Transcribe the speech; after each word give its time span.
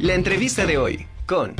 La 0.00 0.14
entrevista 0.14 0.64
de 0.64 0.78
hoy 0.78 1.06
con... 1.26 1.54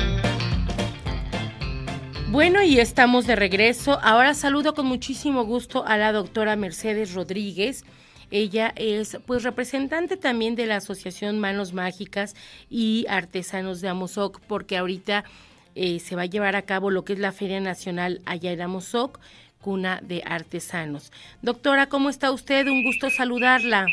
Bueno, 2.30 2.62
y 2.62 2.78
estamos 2.78 3.26
de 3.26 3.36
regreso. 3.36 3.98
Ahora 4.02 4.32
saludo 4.32 4.72
con 4.72 4.86
muchísimo 4.86 5.44
gusto 5.44 5.84
a 5.86 5.98
la 5.98 6.10
doctora 6.12 6.56
Mercedes 6.56 7.12
Rodríguez. 7.12 7.84
Ella 8.30 8.72
es 8.76 9.18
pues 9.26 9.42
representante 9.42 10.16
también 10.16 10.54
de 10.54 10.64
la 10.64 10.76
Asociación 10.76 11.38
Manos 11.38 11.74
Mágicas 11.74 12.34
y 12.70 13.04
Artesanos 13.10 13.82
de 13.82 13.88
Amozoc, 13.88 14.40
porque 14.46 14.78
ahorita 14.78 15.24
eh, 15.74 15.98
se 16.00 16.16
va 16.16 16.22
a 16.22 16.26
llevar 16.26 16.56
a 16.56 16.62
cabo 16.62 16.90
lo 16.90 17.04
que 17.04 17.12
es 17.12 17.18
la 17.18 17.32
Feria 17.32 17.60
Nacional 17.60 18.22
allá 18.24 18.52
en 18.52 18.62
Amozoc, 18.62 19.20
cuna 19.60 20.00
de 20.02 20.22
artesanos. 20.24 21.12
Doctora, 21.42 21.90
¿cómo 21.90 22.08
está 22.08 22.30
usted? 22.30 22.66
Un 22.68 22.84
gusto 22.84 23.10
saludarla. 23.10 23.84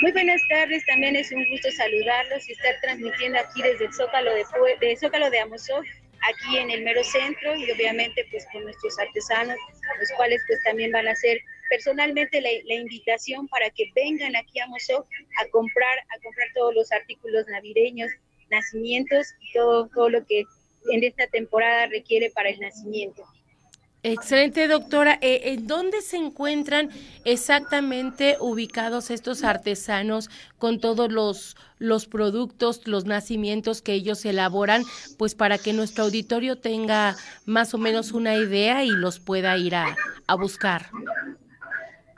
Muy 0.00 0.12
buenas 0.12 0.40
tardes, 0.48 0.82
también 0.86 1.14
es 1.14 1.30
un 1.30 1.44
gusto 1.50 1.70
saludarlos 1.72 2.48
y 2.48 2.52
estar 2.52 2.74
transmitiendo 2.80 3.38
aquí 3.38 3.60
desde 3.60 3.84
el 3.84 3.92
Zócalo 3.92 4.32
de, 4.32 4.44
de 4.80 4.96
Zócalo 4.96 5.28
de 5.28 5.40
Amozoc 5.40 5.84
aquí 6.22 6.56
en 6.56 6.70
el 6.70 6.84
mero 6.84 7.04
centro 7.04 7.54
y 7.54 7.70
obviamente 7.70 8.24
pues 8.30 8.46
con 8.50 8.64
nuestros 8.64 8.98
artesanos, 8.98 9.56
los 9.98 10.10
cuales 10.16 10.42
pues 10.46 10.58
también 10.64 10.90
van 10.92 11.06
a 11.06 11.12
hacer 11.12 11.38
personalmente 11.68 12.40
la, 12.40 12.74
invitación 12.74 13.46
para 13.48 13.68
que 13.68 13.90
vengan 13.94 14.36
aquí 14.36 14.58
a 14.60 14.68
Mozoc 14.68 15.06
a 15.38 15.46
comprar, 15.50 15.98
a 15.98 16.20
comprar 16.22 16.48
todos 16.54 16.74
los 16.74 16.90
artículos 16.92 17.46
navideños, 17.48 18.10
nacimientos 18.50 19.26
y 19.40 19.52
todo, 19.52 19.88
todo 19.88 20.08
lo 20.08 20.24
que 20.24 20.44
en 20.92 21.04
esta 21.04 21.26
temporada 21.26 21.88
requiere 21.88 22.30
para 22.30 22.48
el 22.48 22.58
nacimiento. 22.58 23.22
Excelente, 24.02 24.66
doctora. 24.66 25.18
Eh, 25.20 25.52
¿En 25.52 25.66
dónde 25.66 26.00
se 26.00 26.16
encuentran 26.16 26.88
exactamente 27.24 28.36
ubicados 28.40 29.10
estos 29.10 29.44
artesanos 29.44 30.30
con 30.56 30.80
todos 30.80 31.12
los, 31.12 31.56
los 31.78 32.06
productos, 32.06 32.86
los 32.86 33.04
nacimientos 33.04 33.82
que 33.82 33.92
ellos 33.92 34.24
elaboran, 34.24 34.84
pues 35.18 35.34
para 35.34 35.58
que 35.58 35.74
nuestro 35.74 36.04
auditorio 36.04 36.56
tenga 36.56 37.14
más 37.44 37.74
o 37.74 37.78
menos 37.78 38.12
una 38.12 38.36
idea 38.36 38.84
y 38.84 38.90
los 38.90 39.20
pueda 39.20 39.56
ir 39.58 39.74
a, 39.74 39.94
a 40.26 40.34
buscar? 40.34 40.86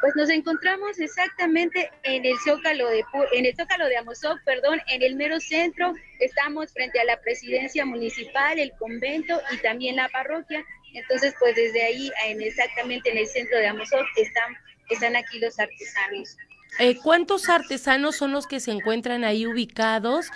Pues 0.00 0.16
nos 0.16 0.30
encontramos 0.30 0.98
exactamente 0.98 1.91
en 2.03 2.25
el 2.25 2.36
Zócalo 2.44 2.88
de 2.88 3.05
en 3.34 3.47
el 3.47 3.55
Zócalo 3.56 3.86
de 3.86 3.97
Amozoc, 3.97 4.36
perdón, 4.44 4.80
en 4.88 5.03
el 5.03 5.14
mero 5.14 5.38
centro. 5.38 5.94
Estamos 6.19 6.72
frente 6.72 6.98
a 6.98 7.05
la 7.05 7.20
presidencia 7.20 7.84
municipal, 7.86 8.58
el 8.58 8.72
convento 8.78 9.41
y 9.53 9.58
también 9.58 9.97
la 9.97 10.08
parroquia. 10.08 10.64
Entonces, 10.94 11.34
pues 11.38 11.56
desde 11.56 11.82
ahí, 11.82 12.10
en 12.26 12.40
exactamente 12.42 13.10
en 13.10 13.18
el 13.18 13.26
centro 13.26 13.58
de 13.58 13.66
Amozoc, 13.66 14.04
están, 14.16 14.54
están 14.88 15.16
aquí 15.16 15.38
los 15.38 15.58
artesanos. 15.58 16.36
Eh, 16.78 16.98
¿Cuántos 17.02 17.48
artesanos 17.48 18.16
son 18.16 18.32
los 18.32 18.46
que 18.46 18.58
se 18.58 18.70
encuentran 18.70 19.24
ahí 19.24 19.46
ubicados 19.46 20.28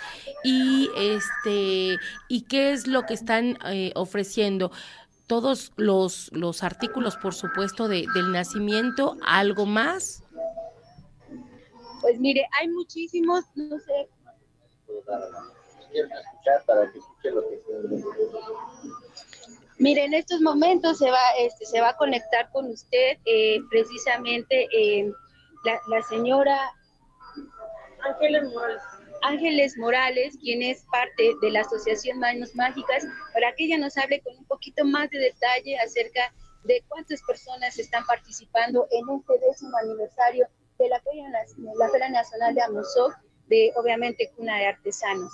y 0.43 0.89
este 0.95 1.97
y 2.27 2.41
qué 2.47 2.73
es 2.73 2.85
lo 2.85 3.07
que 3.07 3.15
están 3.15 3.57
eh, 3.65 3.91
ofreciendo? 3.95 4.71
Todos 5.25 5.73
los, 5.75 6.29
los 6.31 6.63
artículos, 6.63 7.17
por 7.17 7.33
supuesto, 7.33 7.87
de, 7.87 8.05
del 8.13 8.31
nacimiento, 8.31 9.17
¿algo 9.25 9.65
más? 9.65 10.23
Pues 12.01 12.19
mire, 12.19 12.47
hay 12.59 12.69
muchísimos, 12.69 13.43
no 13.55 13.77
sé. 13.79 14.07
Para 16.65 16.91
que 17.21 17.31
lo 17.31 17.41
que 17.49 17.61
Mire, 19.79 20.05
en 20.05 20.13
estos 20.15 20.41
momentos 20.41 20.97
se 20.97 21.09
va, 21.11 21.19
este, 21.39 21.65
se 21.65 21.81
va 21.81 21.89
a 21.89 21.97
conectar 21.97 22.49
con 22.51 22.65
usted 22.67 23.17
eh, 23.25 23.59
precisamente 23.69 24.67
eh, 24.75 25.11
la, 25.63 26.01
señora 26.03 26.57
Ángeles 28.01 28.43
Morales. 28.51 28.81
Ángeles 29.21 29.77
Morales, 29.77 30.37
quien 30.41 30.63
es 30.63 30.83
parte 30.91 31.31
de 31.41 31.51
la 31.51 31.61
Asociación 31.61 32.19
Manos 32.19 32.55
Mágicas, 32.55 33.05
para 33.33 33.53
que 33.53 33.65
ella 33.65 33.77
nos 33.77 33.97
hable 33.97 34.21
con 34.21 34.35
un 34.37 34.45
poquito 34.45 34.83
más 34.83 35.09
de 35.11 35.19
detalle 35.19 35.77
acerca 35.79 36.33
de 36.63 36.83
cuántas 36.87 37.21
personas 37.23 37.77
están 37.77 38.03
participando 38.05 38.87
en 38.91 39.03
este 39.15 39.45
décimo 39.45 39.77
aniversario 39.77 40.47
de 40.79 40.89
la 40.89 40.99
Feria, 41.01 41.29
la 41.77 41.89
Feria 41.89 42.09
Nacional 42.09 42.55
de 42.55 42.61
Amozoc, 42.61 43.13
de 43.47 43.71
obviamente 43.75 44.31
Cuna 44.35 44.57
de 44.57 44.67
Artesanos. 44.67 45.31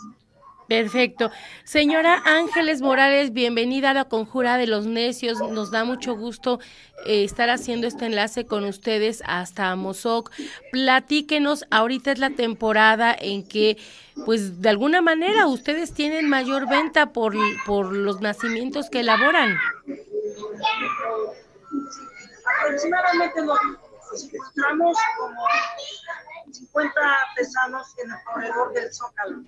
Perfecto. 0.67 1.31
Señora 1.63 2.21
Ángeles 2.25 2.81
Morales, 2.81 3.33
bienvenida 3.33 3.91
a 3.91 3.93
la 3.93 4.05
Conjura 4.05 4.57
de 4.57 4.67
los 4.67 4.85
Necios. 4.85 5.39
Nos 5.39 5.71
da 5.71 5.83
mucho 5.83 6.15
gusto 6.15 6.59
eh, 7.05 7.23
estar 7.23 7.49
haciendo 7.49 7.87
este 7.87 8.05
enlace 8.05 8.45
con 8.45 8.63
ustedes 8.63 9.21
hasta 9.25 9.71
Amozoc. 9.71 10.31
Platíquenos, 10.71 11.65
ahorita 11.69 12.11
es 12.11 12.19
la 12.19 12.29
temporada 12.29 13.15
en 13.17 13.47
que, 13.47 13.77
pues 14.25 14.61
de 14.61 14.69
alguna 14.69 15.01
manera, 15.01 15.47
ustedes 15.47 15.93
tienen 15.93 16.29
mayor 16.29 16.69
venta 16.69 17.11
por, 17.11 17.35
por 17.65 17.91
los 17.93 18.21
nacimientos 18.21 18.89
que 18.89 19.01
elaboran. 19.01 19.57
Aproximadamente 22.59 23.41
nos 23.41 23.59
encontramos 24.31 24.97
como 25.17 25.41
50 26.51 26.91
artesanos 27.29 27.87
en 27.97 28.11
el 28.11 28.73
del 28.73 28.93
Zócalo 28.93 29.43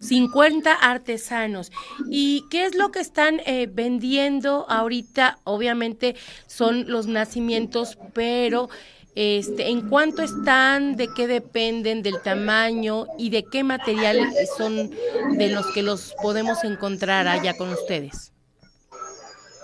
50 0.00 0.72
artesanos. 0.72 1.72
¿Y 2.10 2.44
qué 2.50 2.64
es 2.66 2.74
lo 2.74 2.90
que 2.90 3.00
están 3.00 3.40
eh, 3.46 3.68
vendiendo 3.70 4.66
ahorita? 4.68 5.38
Obviamente 5.44 6.16
son 6.46 6.90
los 6.90 7.06
nacimientos, 7.06 7.98
pero 8.12 8.68
este, 9.16 9.70
¿en 9.70 9.88
cuánto 9.88 10.22
están? 10.22 10.94
¿De 10.96 11.08
qué 11.14 11.26
dependen? 11.26 12.02
¿Del 12.02 12.20
tamaño? 12.20 13.06
¿Y 13.16 13.30
de 13.30 13.44
qué 13.44 13.64
materiales 13.64 14.50
son 14.58 14.90
de 15.38 15.48
los 15.48 15.66
que 15.72 15.82
los 15.82 16.14
podemos 16.20 16.62
encontrar 16.64 17.26
allá 17.26 17.56
con 17.56 17.70
ustedes? 17.70 18.32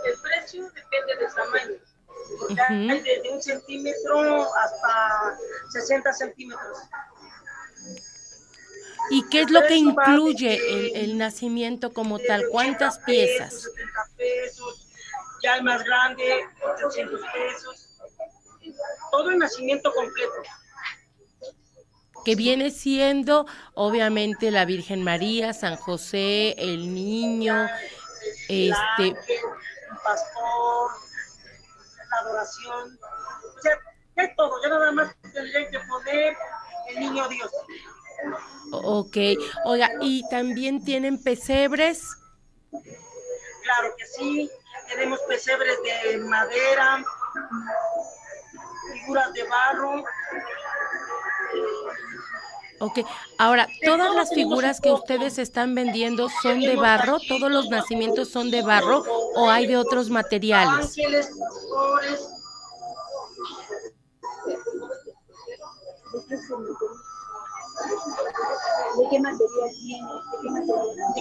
El 0.06 0.18
precio 0.20 0.64
depende 0.64 1.16
del 1.20 1.34
tamaño. 1.34 1.92
Hay 2.90 3.00
desde 3.02 3.30
un 3.30 3.42
centímetro 3.42 4.42
hasta 4.54 5.36
60 5.70 6.12
centímetros. 6.14 6.78
¿Y 9.10 9.28
qué 9.28 9.42
es 9.42 9.50
lo 9.50 9.62
que 9.66 9.76
incluye 9.76 11.02
el, 11.02 11.18
nacimiento 11.18 11.92
como 11.92 12.18
tal? 12.18 12.44
¿Cuántas 12.50 12.98
piezas? 13.00 13.68
pesos, 14.16 14.88
ya 15.42 15.56
el 15.56 15.64
más 15.64 15.82
grande, 15.84 16.46
800 16.76 17.20
pesos. 17.32 17.88
Todo 19.10 19.30
el 19.30 19.38
nacimiento 19.38 19.92
completo. 19.92 20.32
Que 22.24 22.36
viene 22.36 22.70
siendo, 22.70 23.46
obviamente, 23.74 24.50
la 24.50 24.64
Virgen 24.64 25.02
María, 25.02 25.52
San 25.52 25.76
José, 25.76 26.54
el 26.56 26.94
niño, 26.94 27.68
este. 28.48 29.08
El 29.08 29.16
pastor, 30.04 30.90
la 32.10 32.16
adoración. 32.20 32.98
O 33.56 33.60
sea, 33.60 33.78
es 34.16 34.36
todo. 34.36 34.62
Ya 34.62 34.68
nada 34.68 34.92
más 34.92 35.16
tendría 35.32 35.68
que 35.68 35.80
poner 35.80 36.36
el 36.90 37.00
niño 37.00 37.28
Dios. 37.28 37.50
Ok, 38.72 39.16
oiga, 39.64 39.90
¿y 40.00 40.26
también 40.28 40.84
tienen 40.84 41.22
pesebres? 41.22 42.04
Claro 42.70 43.94
que 43.96 44.06
sí, 44.06 44.50
tenemos 44.88 45.20
pesebres 45.28 45.76
de 45.82 46.18
madera, 46.18 47.04
figuras 48.92 49.32
de 49.32 49.44
barro. 49.44 50.04
Ok, 52.80 52.98
ahora, 53.38 53.68
¿todas 53.84 54.12
las 54.14 54.30
figuras 54.34 54.80
que 54.80 54.90
ustedes 54.90 55.38
están 55.38 55.74
vendiendo 55.74 56.28
son 56.42 56.60
de 56.60 56.74
barro? 56.74 57.18
¿Todos 57.28 57.50
los 57.50 57.68
nacimientos 57.68 58.30
son 58.30 58.50
de 58.50 58.62
barro 58.62 59.04
o 59.36 59.48
hay 59.48 59.66
de 59.66 59.76
otros 59.76 60.10
materiales? 60.10 60.86
Ángeles, 60.86 61.30
¿De 68.98 69.08
qué 69.10 69.20
material 69.20 69.70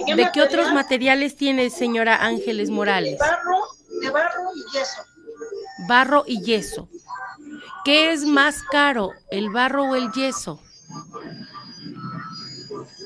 tiene? 0.04 0.16
¿De 0.16 0.30
qué, 0.32 0.42
otros 0.42 0.72
materiales 0.72 1.36
tiene, 1.36 1.70
señora 1.70 2.16
Ángeles 2.16 2.70
Morales? 2.70 3.18
Barro, 3.18 3.62
de 4.00 4.10
barro 4.10 4.50
y 4.54 4.62
yeso. 4.72 5.02
Barro 5.88 6.24
y 6.26 6.42
yeso. 6.42 6.88
¿Qué 7.84 8.12
es 8.12 8.24
más 8.24 8.62
caro, 8.70 9.12
el 9.30 9.50
barro 9.50 9.84
o 9.84 9.94
el 9.96 10.12
yeso? 10.12 10.60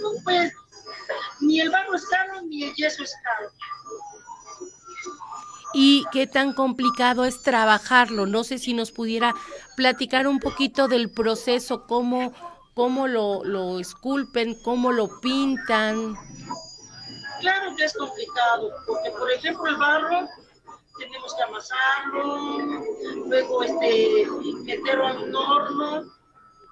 No, 0.00 0.10
pues, 0.24 0.52
ni 1.40 1.60
el 1.60 1.70
barro 1.70 1.94
es 1.94 2.06
caro 2.06 2.42
ni 2.42 2.64
el 2.64 2.74
yeso 2.74 3.02
es 3.02 3.14
caro. 3.22 3.50
¿Y 5.72 6.04
qué 6.10 6.26
tan 6.26 6.54
complicado 6.54 7.24
es 7.24 7.42
trabajarlo? 7.42 8.26
No 8.26 8.44
sé 8.44 8.58
si 8.58 8.72
nos 8.72 8.92
pudiera 8.92 9.34
platicar 9.76 10.26
un 10.26 10.40
poquito 10.40 10.88
del 10.88 11.10
proceso, 11.10 11.86
cómo 11.86 12.32
cómo 12.76 13.08
lo, 13.08 13.42
lo 13.42 13.80
esculpen, 13.80 14.54
cómo 14.62 14.92
lo 14.92 15.08
pintan. 15.20 16.14
Claro 17.40 17.74
que 17.74 17.84
es 17.84 17.94
complicado, 17.94 18.70
porque 18.86 19.10
por 19.12 19.30
ejemplo 19.32 19.66
el 19.66 19.76
barro 19.76 20.28
tenemos 20.98 21.34
que 21.34 21.42
amasarlo, 21.42 22.68
luego 23.28 23.62
este, 23.62 24.26
meterlo 24.64 25.24
un 25.24 25.34
horno, 25.34 26.02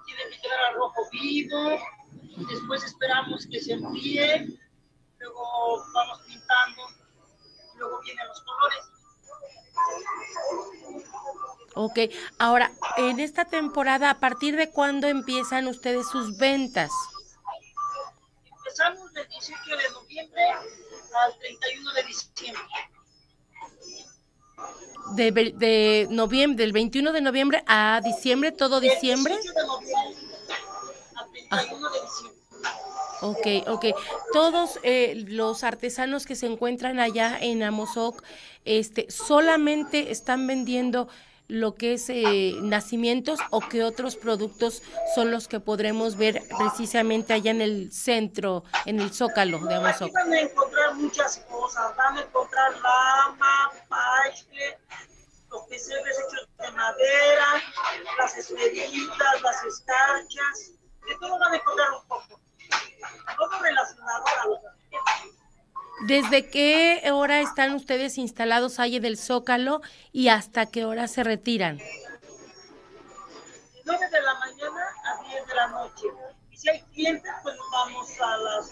tiene 0.05 0.31
que 0.31 0.41
quedar 0.43 0.61
al 0.69 0.75
rojo 0.75 1.09
vivo, 1.11 1.79
después 2.51 2.85
esperamos 2.85 3.47
que 3.51 3.61
se 3.61 3.73
enfríe, 3.73 4.47
luego 5.19 5.85
vamos 5.95 6.21
pintando, 6.27 6.83
luego 7.79 7.99
vienen 8.03 8.29
los 8.29 8.43
colores. 8.43 8.85
Ok, 11.77 11.99
ahora, 12.39 12.71
en 12.97 13.21
esta 13.21 13.45
temporada, 13.45 14.11
¿a 14.11 14.19
partir 14.21 14.57
de 14.57 14.71
cuándo 14.71 15.09
empiezan 15.09 15.67
ustedes 15.69 16.09
sus 16.09 16.37
ventas? 16.37 16.91
Empezamos 18.59 19.13
del 19.13 19.29
18 19.29 19.77
de 19.77 19.91
noviembre 19.93 20.43
al 20.51 21.39
31 21.39 21.93
de 21.93 22.03
diciembre. 22.05 22.63
De, 25.17 25.33
de 25.33 26.07
noviembre, 26.11 26.65
del 26.65 26.73
21 26.73 27.13
de 27.13 27.21
noviembre 27.21 27.63
a 27.67 28.01
diciembre, 28.03 28.53
todo 28.53 28.81
diciembre. 28.81 29.35
Del 29.35 29.43
18 29.43 29.61
de 29.61 29.67
noviembre 29.67 30.55
al 31.17 31.31
31 31.31 31.91
de 31.91 32.01
diciembre. 32.01 32.45
Ok, 33.21 33.47
ok. 33.69 33.85
Todos 34.33 34.79
eh, 34.83 35.25
los 35.29 35.65
artesanos 35.65 36.27
que 36.27 36.35
se 36.35 36.47
encuentran 36.47 37.01
allá 37.01 37.39
en 37.41 37.63
Amozoc, 37.63 38.23
este, 38.65 39.11
solamente 39.11 40.11
están 40.11 40.47
vendiendo 40.47 41.09
lo 41.49 41.75
que 41.75 41.95
es 41.95 42.09
eh, 42.09 42.55
nacimientos 42.63 43.39
o 43.51 43.61
qué 43.61 43.85
otros 43.85 44.17
productos 44.17 44.83
son 45.15 45.31
los 45.31 45.47
que 45.49 45.61
podremos 45.61 46.17
ver 46.17 46.43
precisamente 46.59 47.33
allá 47.33 47.51
en 47.51 47.61
el 47.61 47.93
centro, 47.93 48.65
en 48.87 49.01
el 49.01 49.13
Zócalo 49.13 49.59
de 49.59 49.75
Amozoc. 49.75 50.09
Aquí 50.09 50.13
van 50.13 50.33
a 50.33 50.41
encontrar 50.41 50.95
muchas 50.95 51.39
cosas, 51.49 51.95
van 51.97 52.19
a 52.19 52.23
encontrar 52.23 52.73
lama, 52.81 53.73
paisle, 53.89 54.79
los 55.51 55.63
pesebres 55.69 56.17
hechos 56.19 56.49
de 56.59 56.71
madera, 56.73 57.47
las 58.19 58.37
esferitas, 58.37 59.43
las 59.43 59.65
escarchas, 59.65 60.73
de 61.07 61.15
todo 61.21 61.39
van 61.39 61.53
a 61.53 61.57
encontrar 61.57 61.89
un 61.93 62.09
poco. 62.09 62.41
Todo 63.37 63.59
relacionado 63.61 64.25
a 64.27 64.47
los 64.47 64.63
nacimientos. 64.63 64.74
¿Desde 66.03 66.51
qué 66.51 67.03
hora 67.13 67.41
están 67.41 67.73
ustedes 67.75 68.19
instalados 68.19 68.79
ahí 68.79 68.99
del 68.99 69.17
Zócalo 69.17 69.81
y 70.13 70.29
hasta 70.29 70.67
qué 70.67 70.85
hora 70.85 71.09
se 71.09 71.25
retiran? 71.25 71.79
De 71.79 71.85
9 73.85 74.09
de 74.11 74.23
la 74.23 74.35
mañana 74.35 74.87
a 75.05 75.23
10 75.29 75.47
de 75.47 75.55
la 75.55 75.69
noche. 75.69 76.07
Y 76.51 76.57
si 76.57 76.69
hay 76.69 76.83
clientes, 76.93 77.33
pues 77.43 77.57
nos 77.57 77.71
vamos 77.71 78.21
a 78.21 78.37
las 78.37 78.71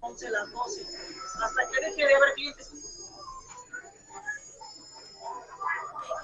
11, 0.00 0.30
las 0.30 0.50
12. 0.50 0.82
Hasta 1.42 1.70
que 1.70 1.80
deje 1.86 2.06
de 2.06 2.14
haber 2.14 2.34
clientes. 2.34 2.72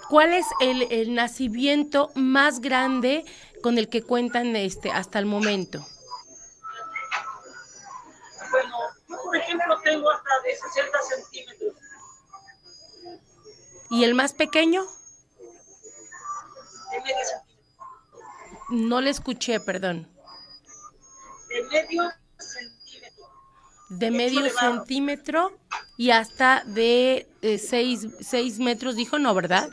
¿Cuál 0.08 0.32
es 0.32 0.46
el, 0.60 0.82
el 0.90 1.14
nacimiento 1.14 2.10
más 2.14 2.60
grande 2.60 3.24
con 3.62 3.78
el 3.78 3.88
que 3.88 4.02
cuentan 4.02 4.56
este 4.56 4.90
hasta 4.90 5.18
el 5.18 5.26
momento? 5.26 5.86
Tengo 9.94 10.10
hasta 10.10 10.30
de 10.44 10.56
60 10.56 10.98
centímetros. 11.02 11.74
¿Y 13.90 14.04
el 14.04 14.14
más 14.14 14.32
pequeño? 14.32 14.84
De 16.90 17.00
medio 17.00 17.24
centímetro. 17.24 17.54
No 18.70 19.00
le 19.00 19.10
escuché, 19.10 19.60
perdón. 19.60 20.08
De 21.48 21.62
medio 21.70 22.10
centímetro. 22.38 23.24
De 23.90 24.06
Hecho 24.06 24.16
medio 24.16 24.40
elevado. 24.40 24.74
centímetro 24.76 25.58
y 25.96 26.10
hasta 26.10 26.64
de 26.66 27.28
6 27.42 28.58
metros, 28.58 28.96
dijo, 28.96 29.18
no, 29.18 29.34
¿verdad? 29.34 29.68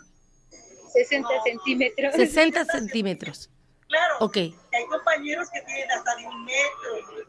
60 0.94 1.29
centímetros. 1.44 2.15
60 2.15 2.65
centímetros. 2.65 3.50
Claro. 3.88 4.15
Ok. 4.19 4.38
Hay 4.38 4.53
compañeros 4.89 5.50
que 5.51 5.62
tienen 5.62 5.89
hasta 5.91 6.15
de 6.18 6.27
un 6.27 6.45
metro. 6.45 7.25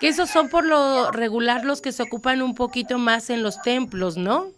Que 0.00 0.08
esos 0.08 0.30
son 0.30 0.48
por 0.48 0.64
lo 0.64 1.10
regular 1.10 1.64
los 1.64 1.82
que 1.82 1.92
se 1.92 2.02
ocupan 2.02 2.40
un 2.42 2.54
poquito 2.54 2.98
más 2.98 3.30
en 3.30 3.42
los 3.42 3.60
templos, 3.60 4.16
¿no? 4.16 4.50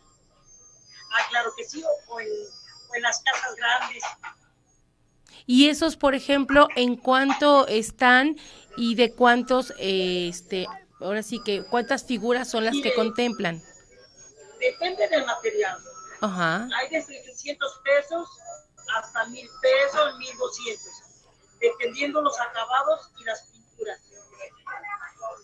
Ah, 1.11 1.27
claro 1.31 1.53
que 1.57 1.65
sí, 1.65 1.83
o 2.09 2.21
en, 2.21 2.29
o 2.29 2.95
en 2.95 3.03
las 3.03 3.21
casas 3.23 3.57
grandes. 3.57 4.03
Y 5.47 5.69
esos, 5.69 5.97
por 5.97 6.15
ejemplo, 6.15 6.69
¿en 6.77 6.97
cuánto 6.97 7.67
están 7.67 8.39
y 8.77 8.95
de 8.95 9.13
cuántos, 9.13 9.73
eh, 9.79 10.29
este, 10.29 10.67
ahora 11.01 11.23
sí 11.23 11.41
que, 11.45 11.65
cuántas 11.65 12.05
figuras 12.05 12.49
son 12.49 12.65
las 12.65 12.77
que 12.83 12.95
contemplan? 12.95 13.61
Depende 14.61 15.09
del 15.09 15.27
material. 15.27 15.77
Ajá. 16.21 16.69
Hay 16.77 16.89
desde 16.91 17.21
300 17.21 17.81
pesos 17.85 18.29
hasta 18.97 19.27
1000 19.27 19.49
pesos, 19.61 20.19
1200. 20.19 20.87
Dependiendo 21.61 22.23
los 22.23 22.39
acabados 22.41 23.11
y 23.19 23.25
las 23.25 23.43
pinturas. 23.43 23.62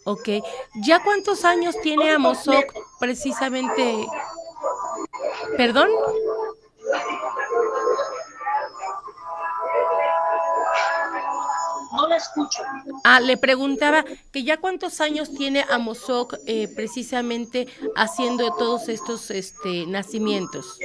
Ok. 0.08 0.42
¿Ya 0.76 1.02
cuántos 1.04 1.44
años 1.44 1.76
tiene 1.82 2.10
Amozoc 2.10 2.72
precisamente? 2.98 4.06
¿Perdón? 5.58 5.90
No 11.92 12.08
la 12.08 12.16
escucho. 12.16 12.62
Ah, 13.04 13.20
le 13.20 13.36
preguntaba 13.36 14.02
que 14.32 14.44
ya 14.44 14.56
cuántos 14.56 15.02
años 15.02 15.30
tiene 15.30 15.66
Amozoc 15.68 16.36
eh, 16.46 16.68
precisamente 16.74 17.68
haciendo 17.94 18.50
todos 18.52 18.88
estos 18.88 19.30
este, 19.30 19.84
nacimientos. 19.86 20.78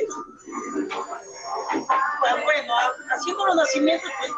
Haciendo 3.24 3.46
los 3.46 3.56
nacimientos, 3.56 4.12
pues, 4.20 4.32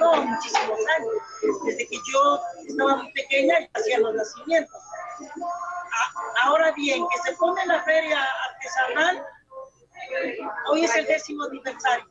no, 0.00 0.22
muchísimos 0.22 0.78
años. 0.96 1.12
Desde 1.64 1.88
que 1.88 1.96
yo 2.12 2.40
estaba 2.66 2.96
muy 2.96 3.12
pequeña 3.12 3.60
y 3.60 3.70
hacía 3.74 3.98
los 4.00 4.14
nacimientos. 4.14 4.82
Ah, 5.36 6.12
ahora 6.42 6.72
bien, 6.72 7.04
que 7.08 7.30
se 7.30 7.36
pone 7.36 7.64
la 7.66 7.82
feria 7.84 8.18
artesanal, 8.50 9.24
hoy 10.70 10.84
es 10.84 10.96
el 10.96 11.06
décimo 11.06 11.44
aniversario. 11.44 12.06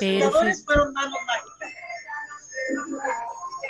Y 0.00 0.18
los 0.18 0.24
fundadores 0.24 0.64
fueron 0.64 0.92
manos 0.92 1.18
mágicas. 1.26 1.72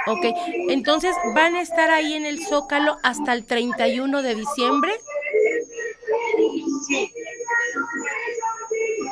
Ok, 0.08 0.24
entonces 0.68 1.14
van 1.34 1.56
a 1.56 1.60
estar 1.60 1.90
ahí 1.90 2.14
en 2.14 2.26
el 2.26 2.46
Zócalo 2.46 2.96
hasta 3.02 3.32
el 3.32 3.44
31 3.44 4.22
de 4.22 4.34
diciembre. 4.36 4.96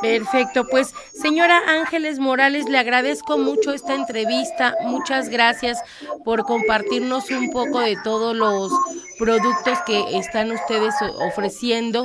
Perfecto, 0.05 0.67
pues 0.69 0.95
señora 1.15 1.63
Ángeles 1.67 2.19
Morales, 2.19 2.69
le 2.69 2.77
agradezco 2.77 3.39
mucho 3.39 3.73
esta 3.73 3.95
entrevista. 3.95 4.77
Muchas 4.83 5.31
gracias 5.31 5.79
por 6.27 6.45
compartirnos 6.45 7.31
un 7.31 7.51
poco 7.51 7.81
de 7.81 7.97
todos 8.05 8.37
los 8.37 8.71
productos 9.19 9.79
que 9.87 10.19
están 10.19 10.51
ustedes 10.53 10.95
ofreciendo. 11.27 12.05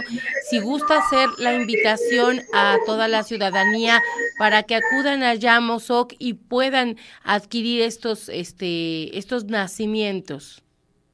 Si 0.50 0.60
gusta 0.60 1.00
hacer 1.00 1.27
la 1.39 1.53
invitación 1.53 2.41
a 2.53 2.77
toda 2.86 3.10
la 3.10 3.24
ciudadanía 3.24 4.01
para 4.38 4.63
que 4.63 4.75
acudan 4.75 5.22
allá 5.22 5.58
a 5.58 5.60
Mozoc 5.60 6.13
y 6.20 6.36
puedan 6.36 6.96
adquirir 7.25 7.82
estos, 7.82 8.29
este, 8.29 9.18
estos 9.18 9.44
nacimientos. 9.44 10.63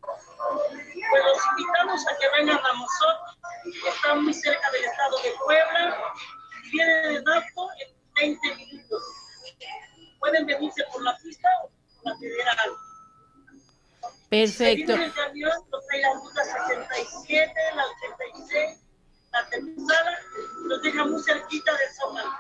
pues 0.01 1.23
los 1.23 1.43
invitamos 1.57 2.07
a 2.07 2.17
que 2.19 2.27
vengan 2.37 2.63
a 2.63 2.73
Mozoc, 2.73 3.35
está 3.87 4.13
muy 4.13 4.33
cerca 4.33 4.69
del 4.69 4.83
estado 4.83 5.17
de 5.23 5.31
Puebla, 5.43 5.97
vienen 6.71 7.17
en 7.17 7.29
auto 7.29 7.69
en 7.79 8.39
20 8.41 8.55
minutos. 8.55 9.03
Pueden 10.19 10.45
venirse 10.45 10.83
por 10.91 11.03
la 11.03 11.17
pista 11.17 11.47
o 11.63 11.69
por 11.69 12.11
la 12.11 12.17
federal. 12.17 12.69
Si 14.01 14.29
Perfecto. 14.29 14.93
vienen 14.93 15.03
en 15.03 15.11
camión, 15.11 15.51
los 15.71 15.87
trae 15.87 16.01
la 16.01 16.13
ruta 16.13 16.43
67, 16.43 17.53
la 17.75 17.83
86, 17.85 18.79
la 19.31 19.49
terminada, 19.49 20.19
los 20.63 20.81
deja 20.81 21.05
muy 21.05 21.21
cerquita 21.21 21.71
del 21.71 21.93
Zócalo. 21.93 22.31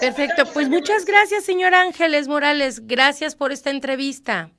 Perfecto, 0.00 0.44
pues 0.52 0.68
muchas 0.68 1.04
gracias, 1.04 1.44
señora 1.44 1.82
Ángeles 1.82 2.28
Morales. 2.28 2.86
Gracias 2.86 3.34
por 3.36 3.52
esta 3.52 3.70
entrevista. 3.70 4.50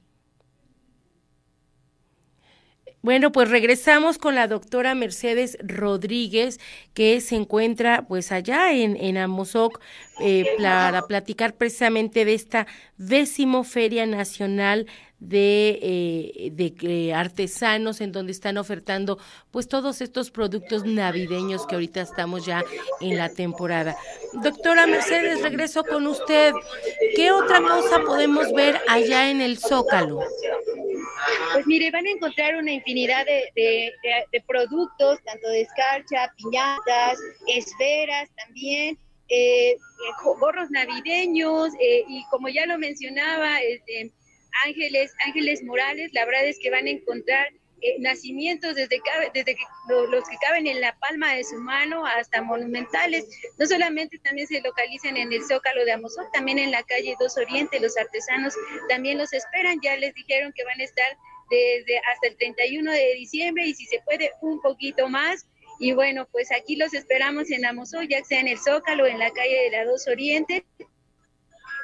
Bueno, 3.02 3.32
pues 3.32 3.50
regresamos 3.50 4.20
con 4.20 4.36
la 4.36 4.48
doctora 4.48 4.94
Mercedes 4.94 5.58
Rodríguez, 5.64 6.60
que 6.94 7.20
se 7.20 7.36
encuentra 7.36 8.06
pues 8.08 8.32
allá 8.32 8.74
en, 8.74 8.96
en 8.96 9.18
Amozoc 9.18 9.80
eh, 10.20 10.46
para 10.62 11.02
platicar 11.08 11.56
precisamente 11.56 12.26
de 12.26 12.36
esta 12.36 12.68
décimo 12.98 13.64
Feria 13.64 14.06
Nacional 14.06 14.86
de, 15.22 15.80
eh, 15.82 16.52
de 16.52 17.14
artesanos 17.14 18.02
en 18.02 18.12
donde 18.12 18.32
están 18.32 18.58
ofertando 18.58 19.20
pues 19.52 19.68
todos 19.68 20.02
estos 20.02 20.30
productos 20.32 20.84
navideños 20.84 21.66
que 21.66 21.76
ahorita 21.76 22.02
estamos 22.02 22.46
ya 22.46 22.64
en 23.00 23.18
la 23.18 23.30
temporada. 23.30 23.96
Doctora 24.44 24.86
Mercedes, 24.86 25.42
regreso 25.42 25.84
con 25.84 26.06
usted. 26.08 26.54
¿Qué 27.16 27.32
otra 27.32 27.62
cosa 27.62 28.02
podemos 28.06 28.52
ver 28.54 28.80
allá 28.88 29.30
en 29.30 29.42
el 29.42 29.58
Zócalo? 29.58 30.22
Pues 31.54 31.68
mire, 31.68 31.92
van 31.92 32.06
a 32.06 32.12
encontrar 32.12 32.56
una 32.56 32.72
infinidad 32.72 33.26
de, 33.26 33.92
productos, 34.48 35.20
tanto 35.24 35.48
de 35.50 35.62
escarcha, 35.62 36.34
piñatas, 36.38 37.20
esferas 37.48 38.30
también, 38.36 38.98
eh, 39.30 39.76
gorros 40.40 40.70
navideños 40.72 41.70
y 41.80 42.26
como 42.30 42.50
ya 42.50 42.66
lo 42.66 42.78
mencionaba, 42.78 43.62
este, 43.62 44.12
Ángeles, 44.66 45.14
Ángeles 45.26 45.64
Morales, 45.64 46.12
la 46.14 46.26
verdad 46.26 46.46
es 46.46 46.60
que 46.60 46.70
van 46.70 46.88
a 46.88 46.92
encontrar 46.92 47.48
eh, 47.82 47.96
nacimientos 48.00 48.76
desde, 48.76 49.02
desde 49.34 49.56
que, 49.56 49.64
los 49.90 50.30
que 50.30 50.38
caben 50.38 50.68
en 50.68 50.82
la 50.82 50.96
palma 51.00 51.34
de 51.34 51.44
su 51.44 51.58
mano 51.58 52.06
hasta 52.06 52.42
monumentales. 52.42 53.26
No 53.58 53.66
solamente 53.66 54.20
también 54.20 54.48
se 54.48 54.62
localizan 54.62 55.18
en 55.18 55.34
el 55.34 55.44
Zócalo 55.44 55.84
de 55.84 55.94
Amozoc, 55.94 56.32
también 56.32 56.60
en 56.60 56.72
la 56.72 56.84
calle 56.84 57.16
2 57.20 57.38
Oriente, 57.38 57.80
los 57.80 57.98
artesanos 57.98 58.54
también 58.88 59.18
los 59.18 59.34
esperan, 59.34 59.80
ya 59.82 59.96
les 59.98 60.14
dijeron 60.14 60.54
que 60.56 60.64
van 60.64 60.80
a 60.80 60.84
estar 60.84 61.18
desde 61.50 61.98
hasta 62.12 62.28
el 62.28 62.38
31 62.38 62.92
de 62.92 63.14
diciembre 63.16 63.66
y 63.66 63.74
si 63.74 63.86
se 63.86 64.00
puede 64.06 64.32
un 64.42 64.62
poquito 64.62 65.10
más. 65.10 65.48
Y 65.80 65.94
bueno, 65.94 66.28
pues 66.32 66.52
aquí 66.52 66.76
los 66.76 66.94
esperamos 66.94 67.50
en 67.50 67.66
Amozoc, 67.66 68.04
ya 68.08 68.24
sea 68.24 68.40
en 68.40 68.48
el 68.48 68.60
Zócalo, 68.60 69.08
en 69.08 69.18
la 69.18 69.32
calle 69.32 69.64
de 69.64 69.72
la 69.72 69.86
2 69.86 70.08
Oriente, 70.08 70.64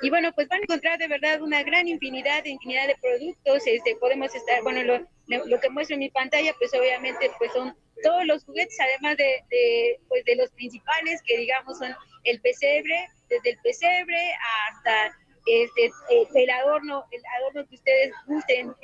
y 0.01 0.09
bueno, 0.09 0.31
pues 0.33 0.47
van 0.47 0.59
a 0.59 0.63
encontrar 0.63 0.99
de 0.99 1.07
verdad 1.07 1.41
una 1.41 1.63
gran 1.63 1.87
infinidad, 1.87 2.45
infinidad 2.45 2.87
de 2.87 2.95
productos. 3.01 3.65
Este, 3.65 3.95
podemos 3.95 4.33
estar, 4.33 4.61
bueno, 4.63 4.83
lo, 4.83 5.45
lo 5.45 5.59
que 5.59 5.69
muestro 5.69 5.95
en 5.95 6.01
mi 6.01 6.09
pantalla, 6.09 6.53
pues 6.59 6.73
obviamente 6.73 7.31
pues 7.37 7.51
son 7.53 7.75
todos 8.03 8.25
los 8.25 8.43
juguetes, 8.45 8.77
además 8.79 9.17
de, 9.17 9.43
de, 9.49 9.99
pues 10.07 10.23
de 10.25 10.35
los 10.35 10.49
principales, 10.51 11.21
que 11.25 11.37
digamos 11.37 11.77
son 11.79 11.95
el 12.23 12.39
pesebre, 12.41 13.07
desde 13.29 13.51
el 13.51 13.57
pesebre 13.63 14.33
hasta 14.69 15.17
este, 15.45 15.91
el 16.35 16.49
adorno, 16.49 17.05
el 17.11 17.21
adorno 17.39 17.67
que 17.67 17.75
ustedes 17.75 18.13
gusten 18.27 18.75